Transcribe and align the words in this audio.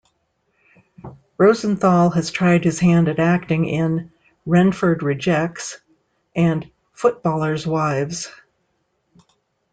Rosenthal 1.37 2.09
has 2.09 2.31
tried 2.31 2.63
his 2.63 2.79
hand 2.79 3.07
at 3.07 3.19
acting 3.19 3.65
in 3.67 4.11
"Renford 4.47 5.03
Rejects" 5.03 5.79
and 6.35 6.67
"Footballers' 6.93 7.67
Wives". 7.67 8.27